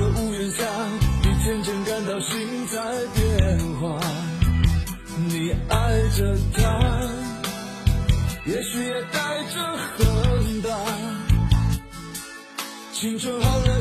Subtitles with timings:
[0.00, 0.64] 的屋檐下，
[1.22, 2.80] 你渐渐感到心在
[3.14, 4.00] 变化。
[5.28, 6.60] 你爱着他，
[8.46, 10.68] 也许也带着恨吧。
[12.94, 13.79] 青春耗了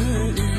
[0.00, 0.49] mm.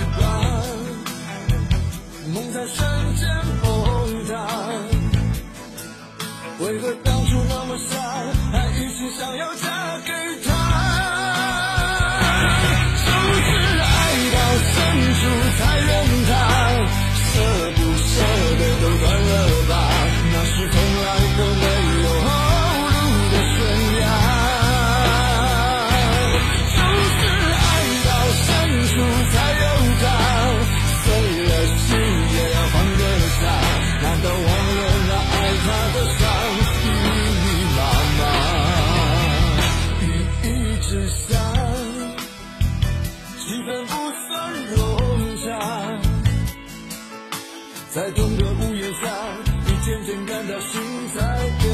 [51.22, 51.70] 在变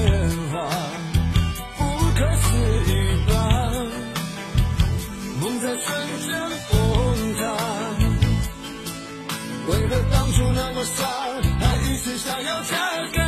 [0.51, 0.55] 化
[1.77, 1.81] 不
[2.17, 2.45] 可思
[2.91, 2.93] 议
[3.27, 3.31] 吧
[5.41, 5.87] 梦在瞬
[6.25, 6.29] 间
[6.69, 6.75] 崩
[7.35, 7.41] 塌
[9.69, 11.05] 为了当初那么傻
[11.59, 12.75] 还一心想要嫁
[13.13, 13.26] 给